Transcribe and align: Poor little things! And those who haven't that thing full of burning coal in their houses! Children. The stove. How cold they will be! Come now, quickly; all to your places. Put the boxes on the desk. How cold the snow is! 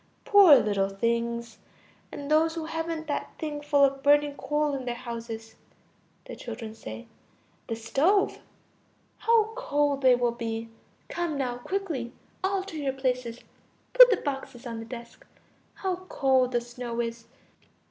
Poor 0.25 0.55
little 0.55 0.89
things! 0.89 1.59
And 2.11 2.31
those 2.31 2.55
who 2.55 2.65
haven't 2.65 3.05
that 3.05 3.29
thing 3.37 3.61
full 3.61 3.83
of 3.83 4.01
burning 4.01 4.33
coal 4.35 4.73
in 4.73 4.85
their 4.85 4.95
houses! 4.95 5.53
Children. 6.27 6.73
The 7.67 7.75
stove. 7.75 8.39
How 9.19 9.53
cold 9.53 10.01
they 10.01 10.15
will 10.15 10.31
be! 10.31 10.69
Come 11.07 11.37
now, 11.37 11.57
quickly; 11.59 12.13
all 12.43 12.63
to 12.63 12.77
your 12.79 12.93
places. 12.93 13.41
Put 13.93 14.09
the 14.09 14.17
boxes 14.17 14.65
on 14.65 14.79
the 14.79 14.85
desk. 14.85 15.23
How 15.75 15.97
cold 16.09 16.53
the 16.53 16.61
snow 16.61 16.99
is! 16.99 17.27